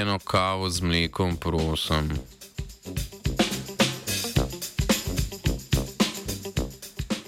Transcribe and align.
Eno 0.00 0.18
kavo 0.18 0.70
z 0.70 0.80
mlekom, 0.80 1.36
prosim. 1.36 2.08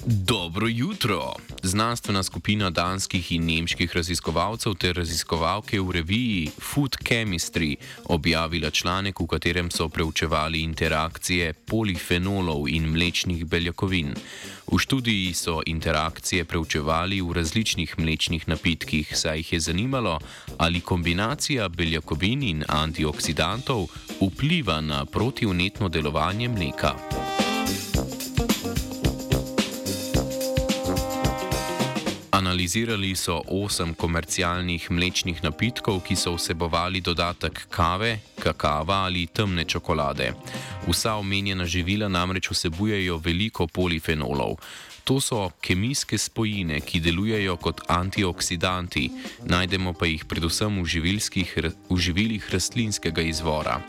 Dobro 0.07 0.66
jutro! 0.69 1.32
Znanstvena 1.62 2.23
skupina 2.23 2.71
danskih 2.71 3.32
in 3.32 3.45
nemških 3.46 3.93
raziskovalcev 3.95 4.75
ter 4.75 4.96
raziskovalke 4.96 5.79
v 5.80 5.93
reviji 5.93 6.51
Food 6.59 6.96
Chemistry 7.07 7.77
objavila 8.05 8.70
članek, 8.70 9.20
v 9.20 9.27
katerem 9.27 9.70
so 9.70 9.88
preučevali 9.88 10.62
interakcije 10.62 11.52
polifenolov 11.52 12.69
in 12.69 12.91
mlečnih 12.91 13.46
beljakovin. 13.46 14.15
V 14.73 14.79
študiji 14.79 15.34
so 15.34 15.60
interakcije 15.66 16.45
preučevali 16.45 17.21
v 17.21 17.32
različnih 17.32 17.98
mlečnih 17.98 18.48
napitkih, 18.48 19.16
saj 19.16 19.37
jih 19.38 19.52
je 19.52 19.60
zanimalo, 19.60 20.19
ali 20.59 20.80
kombinacija 20.80 21.69
beljakovin 21.69 22.43
in 22.43 22.65
antioksidantov 22.69 23.87
vpliva 24.21 24.80
na 24.80 25.05
protivnetno 25.05 25.88
delovanje 25.88 26.48
mleka. 26.48 27.21
Analizirali 32.52 33.15
so 33.16 33.38
osem 33.48 33.95
komercialnih 33.97 34.91
mlečnih 34.91 35.38
napitkov, 35.41 36.02
ki 36.05 36.12
so 36.20 36.34
vsebovali 36.37 37.01
dodatek 37.01 37.62
kave, 37.73 38.19
kakava 38.37 38.98
ali 39.09 39.24
temne 39.27 39.65
čokolade. 39.65 40.34
Vsa 40.88 41.15
omenjena 41.15 41.66
živila 41.66 42.09
namreč 42.09 42.51
vsebujejo 42.51 43.19
veliko 43.19 43.66
polifenolov. 43.66 44.57
To 45.05 45.21
so 45.21 45.51
kemijske 45.61 46.19
spojine, 46.19 46.80
ki 46.80 47.01
delujejo 47.01 47.57
kot 47.57 47.80
antioksidanti, 47.88 49.10
najdemo 49.45 49.93
pa 49.99 50.07
jih 50.07 50.25
predvsem 50.25 50.79
v, 50.79 50.87
v 51.91 51.99
živilih 51.99 52.51
rastlinskega 52.53 53.23
izvora. 53.23 53.80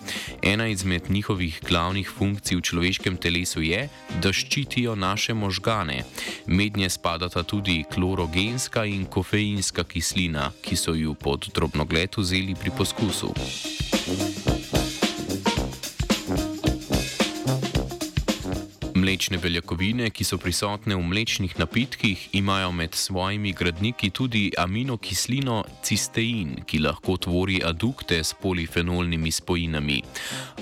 Ena 0.42 0.68
izmed 0.68 1.10
njihovih 1.10 1.60
glavnih 1.68 2.10
funkcij 2.10 2.58
v 2.58 2.62
človeškem 2.62 3.18
telesu 3.18 3.62
je, 3.62 3.90
da 4.22 4.34
ščitijo 4.34 4.96
naše 4.96 5.34
možgane. 5.34 6.04
Mednje 6.46 6.90
spadata 6.90 7.44
tudi 7.44 7.84
klorogenska 7.94 8.86
in 8.86 9.06
kofeinska 9.06 9.84
kislina, 9.84 10.52
ki 10.62 10.76
so 10.76 10.98
ju 10.98 11.14
pod 11.14 11.50
drobnogled 11.54 12.18
vzeli 12.18 12.56
pri 12.56 12.72
poskusu. 12.78 13.34
Thank 14.04 14.38
you. 14.38 14.43
Mlečne 19.04 19.36
beljakovine, 19.38 20.06
ki 20.16 20.24
so 20.24 20.38
prisotne 20.40 20.96
v 20.96 21.04
mlečnih 21.04 21.58
napitkih, 21.60 22.22
imajo 22.40 22.70
med 22.72 22.96
svojimi 22.96 23.52
gradniki 23.52 24.10
tudi 24.16 24.44
aminokislino 24.58 25.58
cistein, 25.84 26.62
ki 26.64 26.80
lahko 26.86 27.18
tvori 27.18 27.60
adukte 27.68 28.22
s 28.24 28.32
polifenolnimi 28.32 29.32
spojinami. 29.32 29.98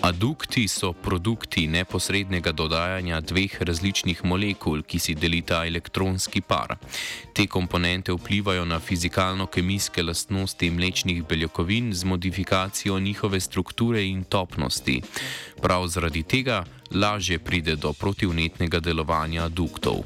Adukti 0.01 0.65
so 0.67 0.89
produkti 0.93 1.67
neposrednega 1.67 2.51
dodajanja 2.51 3.21
dveh 3.21 3.61
različnih 3.61 4.25
molekul, 4.25 4.81
ki 4.81 4.99
si 4.99 5.13
delita 5.13 5.61
elektronski 5.69 6.41
par. 6.41 6.79
Te 7.37 7.45
komponente 7.45 8.17
vplivajo 8.17 8.65
na 8.65 8.81
fizikalno-kemijske 8.81 10.01
lastnosti 10.01 10.69
mlečnih 10.69 11.21
beljakovin 11.29 11.93
z 11.93 12.09
modifikacijo 12.09 12.99
njihove 12.99 13.39
strukture 13.39 14.01
in 14.01 14.23
topnosti. 14.23 15.01
Prav 15.61 15.87
zaradi 15.87 16.23
tega 16.23 16.63
lažje 16.91 17.39
pride 17.39 17.75
do 17.75 17.93
protivnetnega 17.93 18.79
delovanja 18.79 19.47
duktov. 19.47 20.03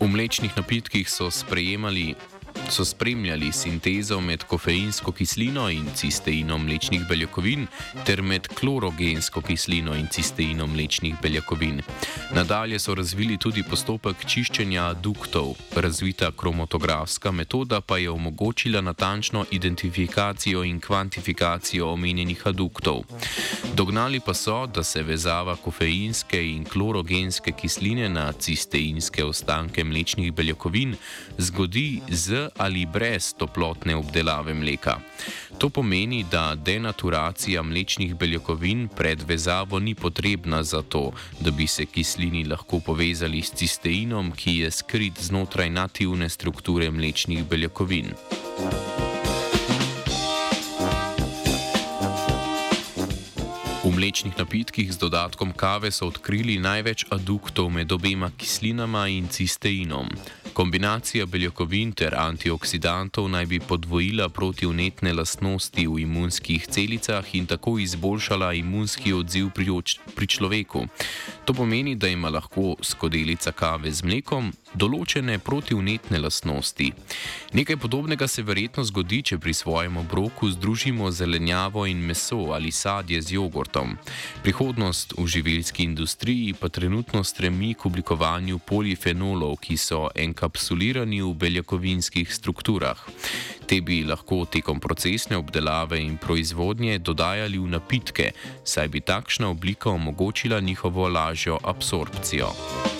V 0.00 0.06
mlečnih 0.10 0.50
napitkih 0.56 1.06
so 1.06 1.30
sprejemali 1.30 2.18
so 2.70 2.84
spremljali 2.84 3.52
sintezo 3.52 4.20
med 4.20 4.44
kofeinsko 4.44 5.12
kislino 5.12 5.68
in 5.70 5.86
cisteinom 5.94 6.64
mlečnih 6.64 7.02
beljakovin 7.08 7.66
ter 8.06 8.22
med 8.22 8.48
klorogensko 8.48 9.40
kislino 9.40 9.94
in 9.96 10.06
cisteinom 10.06 10.70
mlečnih 10.72 11.14
beljakovin. 11.22 11.82
Nadalje 12.34 12.78
so 12.78 12.94
razvili 12.94 13.38
tudi 13.38 13.62
postopek 13.62 14.26
čiščenja 14.26 14.92
duktov. 15.02 15.56
Razvita 15.76 16.30
kromatografska 16.36 17.30
metoda 17.30 17.80
pa 17.80 17.98
je 17.98 18.10
omogočila 18.10 18.80
natančno 18.80 19.44
identifikacijo 19.50 20.64
in 20.64 20.80
kvantifikacijo 20.80 21.90
omenjenih 21.92 22.46
aduktov. 22.46 23.02
Dognali 23.74 24.20
pa 24.20 24.34
so, 24.34 24.66
da 24.66 24.82
se 24.82 25.02
vezava 25.02 25.56
kofeinske 25.56 26.44
in 26.46 26.64
klorogenske 26.64 27.52
kisline 27.52 28.08
na 28.08 28.32
cisteinske 28.32 29.24
ostanke 29.24 29.84
mlečnih 29.84 30.32
beljakovin 30.32 30.94
zgodi 31.38 32.00
z 32.08 32.48
ali 32.60 32.84
brez 32.86 33.32
toplotne 33.32 33.96
obdelave 33.96 34.54
mleka. 34.54 34.98
To 35.58 35.68
pomeni, 35.68 36.24
da 36.30 36.54
denaturacija 36.54 37.62
mlečnih 37.62 38.14
beljakovin 38.14 38.88
pred 38.96 39.22
vezavo 39.28 39.78
ni 39.78 39.94
potrebna 39.94 40.62
zato, 40.62 41.12
da 41.40 41.50
bi 41.50 41.66
se 41.66 41.86
kislini 41.86 42.44
lahko 42.44 42.80
povezali 42.80 43.42
s 43.42 43.52
cisteinom, 43.52 44.32
ki 44.32 44.56
je 44.56 44.70
skrit 44.70 45.20
znotraj 45.20 45.70
nativne 45.70 46.28
strukture 46.28 46.90
mlečnih 46.90 47.44
beljakovin. 47.44 48.12
V 53.84 53.88
mlečnih 53.88 54.38
napitkih 54.38 54.92
z 54.92 54.98
dodatkom 55.00 55.52
kave 55.56 55.90
so 55.90 56.06
odkrili 56.06 56.60
največ 56.60 57.08
aduktov 57.10 57.72
med 57.72 57.92
obema 57.92 58.30
kislinama 58.36 59.08
in 59.08 59.28
cisteinom. 59.28 60.06
Kombinacija 60.52 61.26
beljakovin 61.26 61.92
ter 61.92 62.14
antioksidantov 62.18 63.28
naj 63.30 63.46
bi 63.46 63.60
podvojila 63.60 64.28
protivnetne 64.28 65.12
lastnosti 65.12 65.86
v 65.86 66.00
imunskih 66.02 66.66
celicah 66.66 67.34
in 67.34 67.46
tako 67.46 67.78
izboljšala 67.78 68.52
imunski 68.54 69.12
odziv 69.12 69.50
pri, 69.54 69.66
pri 70.16 70.26
človeku. 70.26 70.86
To 71.44 71.54
pomeni, 71.54 71.94
da 71.94 72.08
ima 72.08 72.28
lahko 72.28 72.74
skodelica 72.82 73.52
kave 73.52 73.92
z 73.92 74.04
mlekom 74.04 74.52
določene 74.74 75.38
protivnetne 75.38 76.18
lastnosti. 76.18 76.90
Nekaj 77.56 77.76
podobnega 77.82 78.28
se 78.28 78.42
verjetno 78.46 78.84
zgodi, 78.86 79.22
če 79.22 79.38
pri 79.42 79.54
svojem 79.54 79.96
obroku 80.00 80.50
združimo 80.50 81.10
zelenjavo 81.10 81.86
in 81.90 82.02
meso 82.06 82.52
ali 82.54 82.70
sadje 82.70 83.20
z 83.22 83.34
jogurtom. 83.38 83.96
Prihodnost 84.44 85.16
v 85.18 85.26
živilski 85.26 85.84
industriji 85.84 86.54
pa 86.54 86.68
trenutno 86.68 87.24
stremi 87.24 87.74
k 87.74 87.86
oblikovanju 87.86 88.58
polifenolov, 88.58 89.58
ki 89.60 89.76
so 89.76 90.08
enkapsulirani 90.14 91.22
v 91.22 91.34
beljakovinskih 91.34 92.30
strukturah. 92.30 92.98
Te 93.66 93.80
bi 93.80 94.02
lahko 94.06 94.44
tekom 94.50 94.80
procesne 94.82 95.38
obdelave 95.38 96.00
in 96.02 96.16
proizvodnje 96.18 96.98
dodajali 96.98 97.58
v 97.58 97.70
napitke, 97.70 98.32
saj 98.64 98.88
bi 98.88 99.00
takšna 99.00 99.50
oblika 99.50 99.90
omogočila 99.90 100.60
njihovo 100.60 101.08
lažjo 101.08 101.58
absorpcijo. 101.62 102.99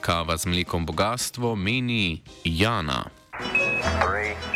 Kava 0.00 0.36
z 0.36 0.46
mlekom 0.46 0.86
bogatstvo, 0.86 1.56
meni 1.56 2.22
Jana. 2.44 3.10
Three. 4.00 4.55